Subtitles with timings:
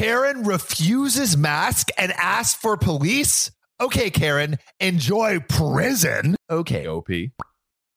[0.00, 3.50] Karen refuses mask and asks for police.
[3.82, 6.36] Okay, Karen, enjoy prison.
[6.48, 6.86] Okay.
[6.86, 7.08] OP.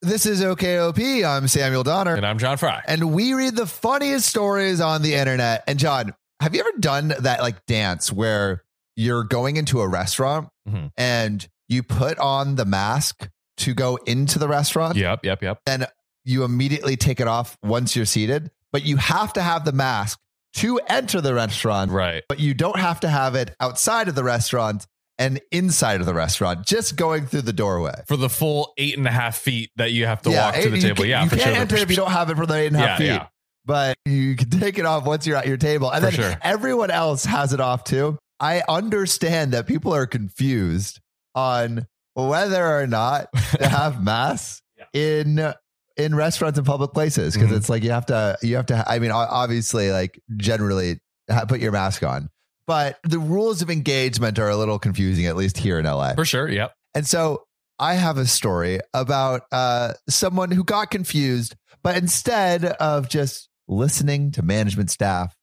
[0.00, 1.26] This is OKOP.
[1.26, 2.14] I'm Samuel Donner.
[2.14, 2.82] And I'm John Frye.
[2.88, 5.62] And we read the funniest stories on the internet.
[5.66, 8.62] And John, have you ever done that like dance where
[8.96, 10.92] you're going into a restaurant Mhm.
[10.96, 13.28] and you put on the mask
[13.58, 15.58] to go into the restaurant Yep, yep, yep.
[15.66, 15.86] and
[16.24, 20.18] you immediately take it off once you're seated, but you have to have the mask
[20.54, 22.22] to enter the restaurant, Right.
[22.28, 24.86] but you don't have to have it outside of the restaurant
[25.18, 28.02] and inside of the restaurant, just going through the doorway.
[28.08, 30.80] For the full eight and a half feet that you have to walk to the
[30.80, 30.96] table.
[30.96, 31.60] can- yeah, you for can't sure.
[31.60, 33.06] enter if you don't have it for the eight and a half Yeah, feet.
[33.06, 33.26] yeah.
[33.66, 36.38] But you can take it off once you're at your table, and For then sure.
[36.42, 38.18] everyone else has it off too.
[38.40, 40.98] I understand that people are confused
[41.34, 43.28] on whether or not
[43.58, 44.62] to have masks
[44.94, 45.52] in
[45.96, 47.56] in restaurants and public places because Mhm.
[47.56, 48.84] it's like you have to you have to.
[48.88, 51.00] I mean, obviously, like generally,
[51.48, 52.28] put your mask on.
[52.66, 56.14] But the rules of engagement are a little confusing, at least here in LA.
[56.14, 56.48] For sure.
[56.48, 56.72] Yep.
[56.94, 57.44] And so
[57.78, 64.30] I have a story about uh, someone who got confused, but instead of just listening
[64.32, 65.34] to management staff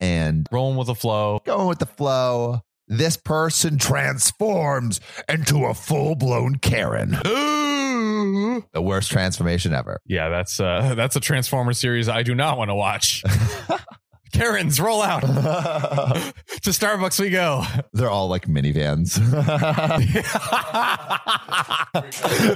[0.00, 1.40] and Rolling with the flow.
[1.44, 6.56] going with the flow, this person transforms into a full blown
[8.36, 8.64] Karen.
[8.72, 10.00] the worst transformation ever.
[10.06, 13.22] Yeah, that's uh that's a Transformer series I do not want to watch.
[14.32, 15.20] Karens, roll out.
[15.22, 17.64] to Starbucks we go.
[17.94, 19.14] They're all like minivans.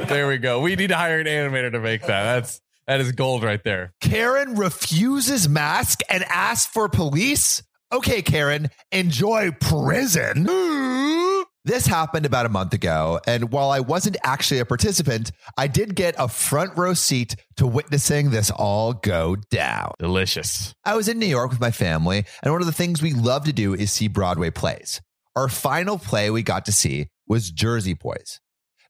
[0.09, 0.61] there we go.
[0.61, 2.23] We need to hire an animator to make that.
[2.35, 3.95] That's that is gold right there.
[4.01, 7.63] Karen refuses mask and asks for police.
[7.93, 10.47] Okay, Karen, enjoy prison.
[11.63, 15.95] This happened about a month ago, and while I wasn't actually a participant, I did
[15.95, 19.93] get a front row seat to witnessing this all go down.
[19.99, 20.75] Delicious.
[20.87, 23.45] I was in New York with my family, and one of the things we love
[23.45, 25.03] to do is see Broadway plays.
[25.37, 28.41] Our final play we got to see was Jersey Boys.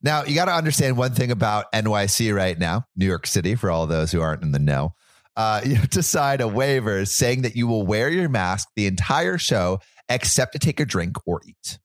[0.00, 3.72] Now, you got to understand one thing about NYC right now, New York City, for
[3.72, 4.94] all those who aren't in the know.
[5.36, 8.86] Uh, you have to sign a waiver saying that you will wear your mask the
[8.86, 11.80] entire show except to take a drink or eat.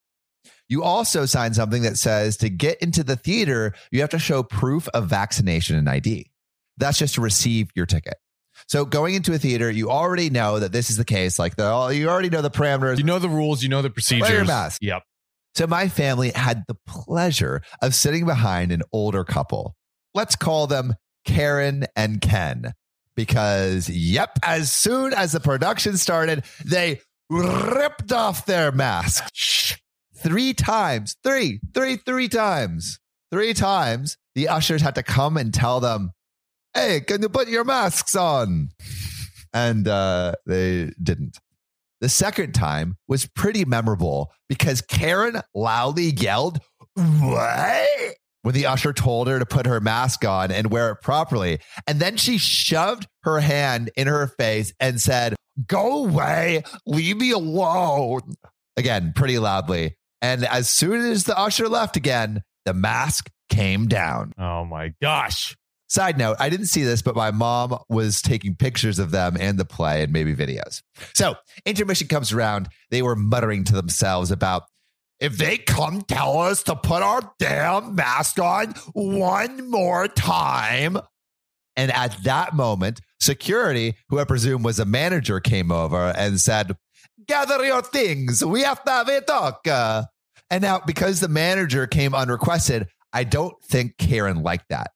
[0.68, 4.42] You also sign something that says to get into the theater, you have to show
[4.44, 6.32] proof of vaccination and ID.
[6.78, 8.16] That's just to receive your ticket.
[8.68, 11.38] So going into a theater, you already know that this is the case.
[11.38, 12.98] Like the, oh, you already know the parameters.
[12.98, 14.28] You know the rules, you know the procedures.
[14.28, 14.82] Wear your mask.
[14.82, 15.04] Yep.
[15.54, 19.76] So my family had the pleasure of sitting behind an older couple.
[20.14, 20.96] Let's call them
[21.26, 22.74] Karen and Ken.
[23.16, 27.00] Because, yep, as soon as the production started, they
[27.30, 29.78] ripped off their masks
[30.26, 31.16] three times.
[31.24, 33.00] Three, three, three times.
[33.32, 34.18] Three times.
[34.34, 36.12] The ushers had to come and tell them,
[36.74, 38.70] hey, can you put your masks on?
[39.54, 41.40] And uh, they didn't.
[42.02, 46.60] The second time was pretty memorable because Karen loudly yelled,
[46.96, 47.88] What?
[48.42, 51.60] When the usher told her to put her mask on and wear it properly.
[51.88, 55.36] And then she shoved her hand in her face and said,
[55.68, 56.64] Go away.
[56.86, 58.36] Leave me alone.
[58.76, 59.96] Again, pretty loudly.
[60.22, 64.34] And as soon as the usher left again, the mask came down.
[64.38, 65.56] Oh my gosh.
[65.88, 69.60] Side note, I didn't see this, but my mom was taking pictures of them and
[69.60, 70.82] the play and maybe videos.
[71.14, 72.70] So intermission comes around.
[72.90, 74.64] They were muttering to themselves about
[75.20, 80.98] if they come tell us to put our damn mask on one more time.
[81.78, 86.76] And at that moment, security, who I presume was a manager, came over and said,
[87.28, 88.44] Gather your things.
[88.44, 89.68] We have to have a talk.
[89.68, 90.04] Uh,
[90.50, 94.92] and now, because the manager came unrequested, I don't think Karen liked that.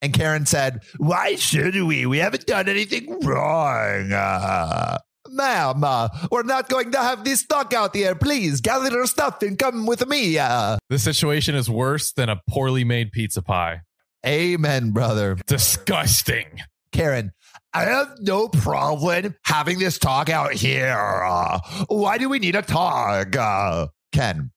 [0.00, 2.06] And Karen said, Why should we?
[2.06, 4.12] We haven't done anything wrong.
[4.12, 4.98] Uh,
[5.30, 8.14] Ma'am, uh, we're not going to have this talk out here.
[8.14, 10.38] Please gather your stuff and come with me.
[10.38, 13.80] Uh, This situation is worse than a poorly made pizza pie.
[14.26, 15.36] amen, brother.
[15.46, 16.60] Disgusting.
[16.92, 17.32] Karen,
[17.74, 20.96] I have no problem having this talk out here.
[20.96, 21.58] Uh,
[21.88, 23.34] why do we need a talk?
[23.34, 24.52] Uh, Ken,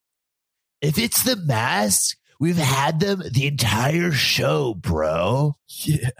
[0.80, 5.56] if it's the mask, we've had them the entire show, bro.
[5.84, 6.10] Yeah.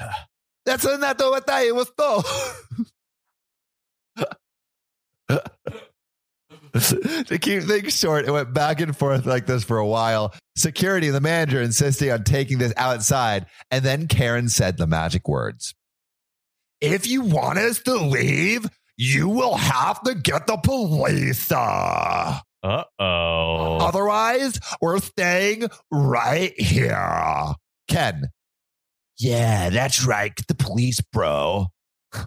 [0.67, 2.25] That's not what I was told.
[7.27, 10.35] to keep things short, it went back and forth like this for a while.
[10.57, 13.47] Security and the manager insisting on taking this outside.
[13.71, 15.75] And then Karen said the magic words
[16.81, 18.67] If you want us to leave,
[18.97, 21.51] you will have to get the police.
[21.51, 23.79] Uh, Uh oh.
[23.79, 27.55] Otherwise, we're staying right here.
[27.89, 28.29] Ken.
[29.19, 30.35] Yeah, that's right.
[30.35, 31.67] Get the police, bro.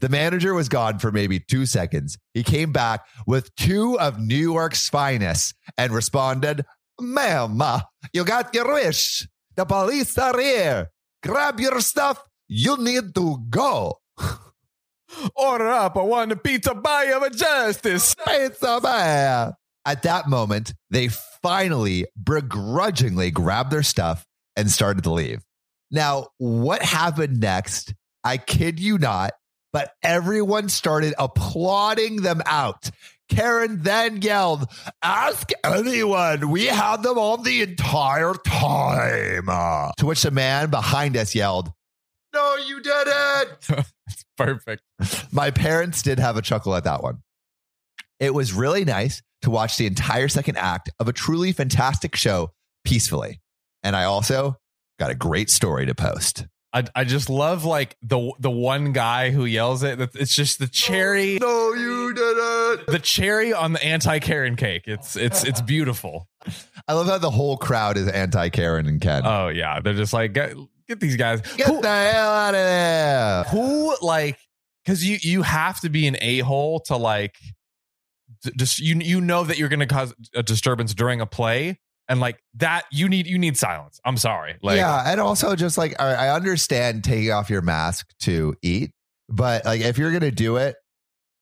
[0.00, 2.16] The manager was gone for maybe two seconds.
[2.34, 6.64] He came back with two of New York's finest and responded,
[7.00, 7.60] Ma'am,
[8.12, 9.26] you got your wish.
[9.56, 10.90] The police are here.
[11.22, 12.22] Grab your stuff.
[12.48, 13.98] You need to go.
[15.34, 18.14] Order up I want a one pizza by of justice.
[18.26, 19.52] Pizza man.
[19.84, 21.08] At that moment, they
[21.42, 24.26] finally begrudgingly grabbed their stuff
[24.56, 25.42] and started to leave.
[25.90, 27.94] Now, what happened next?
[28.24, 29.32] I kid you not,
[29.72, 32.90] but everyone started applauding them out.
[33.28, 34.66] Karen then yelled,
[35.02, 36.50] Ask anyone.
[36.50, 39.46] We had them on the entire time.
[39.98, 41.70] To which the man behind us yelled,
[42.36, 43.86] No, you did it.
[44.06, 44.82] it's Perfect.
[45.32, 47.22] My parents did have a chuckle at that one.
[48.20, 52.52] It was really nice to watch the entire second act of a truly fantastic show
[52.84, 53.40] peacefully.
[53.82, 54.56] And I also
[54.98, 56.46] got a great story to post.
[56.72, 59.98] I, I just love like the the one guy who yells it.
[60.14, 62.86] It's just the cherry, No, you didn't.
[62.88, 64.82] the cherry on the anti Karen cake.
[64.86, 66.28] It's it's it's beautiful.
[66.86, 69.22] I love how the whole crowd is anti Karen and Ken.
[69.24, 70.36] Oh yeah, they're just like
[70.88, 71.40] get, these guys.
[71.56, 73.44] Get Who- the hell out of there.
[73.44, 74.38] who like
[74.84, 77.36] because you you have to be an a hole to like
[78.56, 81.78] just you you know that you're going to cause a disturbance during a play
[82.08, 84.00] and like that you need you need silence.
[84.04, 88.08] I'm sorry, like yeah, and also just like I I understand taking off your mask
[88.20, 88.92] to eat,
[89.28, 90.76] but like if you're gonna do it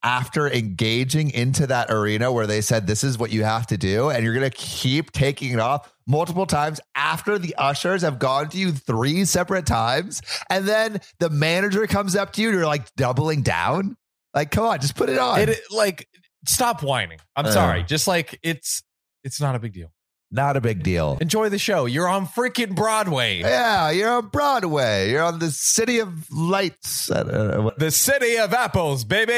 [0.01, 4.09] after engaging into that arena where they said this is what you have to do,
[4.09, 8.57] and you're gonna keep taking it off multiple times after the ushers have gone to
[8.57, 12.93] you three separate times, and then the manager comes up to you and you're like
[12.95, 13.97] doubling down.
[14.33, 15.39] Like, come on, just put it on.
[15.39, 16.07] it like
[16.47, 17.19] stop whining.
[17.35, 17.51] I'm Uh.
[17.51, 18.83] sorry, just like it's
[19.23, 19.91] it's not a big deal.
[20.31, 21.17] Not a big deal.
[21.21, 21.85] Enjoy the show.
[21.85, 23.39] You're on freaking Broadway.
[23.39, 25.09] Yeah, you're on Broadway.
[25.11, 27.09] You're on the City of Lights.
[27.09, 29.31] I don't know what- The city of apples, baby.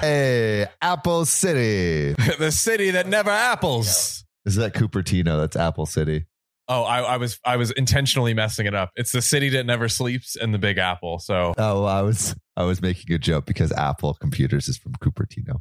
[0.00, 2.14] Hey, Apple City.
[2.38, 4.24] the city that never apples.
[4.48, 5.38] Is that Cupertino?
[5.38, 6.26] That's Apple City.
[6.70, 8.90] Oh, I, I was I was intentionally messing it up.
[8.96, 11.18] It's the city that never sleeps and the Big Apple.
[11.18, 15.60] So Oh, I was I was making a joke because Apple Computers is from Cupertino.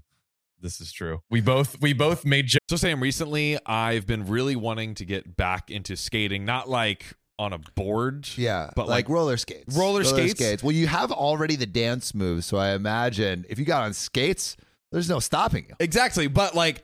[0.62, 1.22] this is true.
[1.30, 2.64] We both we both made jokes.
[2.70, 7.06] So Sam, recently I've been really wanting to get back into skating, not like
[7.40, 8.28] on a board.
[8.36, 9.78] Yeah, But, like, like, roller skates.
[9.78, 10.64] roller skates?
[10.64, 14.58] Well, you have already the dance moves, so I imagine if you got on skates,
[14.92, 15.76] there's no stopping you.
[15.80, 16.28] Exactly.
[16.28, 16.84] But like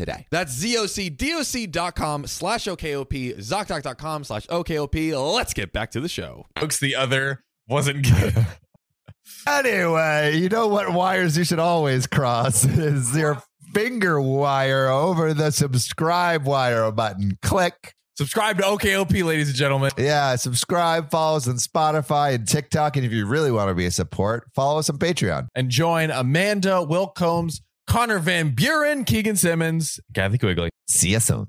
[0.00, 0.26] today.
[0.30, 5.34] That's zocdoc.com slash OKOP, ZocDoc.com slash OKOP.
[5.34, 6.46] Let's get back to the show.
[6.58, 6.80] jokes.
[6.80, 8.46] The other wasn't good.
[9.46, 13.42] Anyway, you know what wires you should always cross is your
[13.72, 17.38] finger wire over the subscribe wire button.
[17.40, 17.94] Click.
[18.16, 19.92] Subscribe to OKOP, ladies and gentlemen.
[19.96, 22.96] Yeah, subscribe, follow us on Spotify and TikTok.
[22.96, 25.46] And if you really want to be a support, follow us on Patreon.
[25.54, 30.70] And join Amanda, Will Combs, Connor Van Buren, Keegan Simmons, Kathy Quigley.
[30.86, 31.48] See you soon.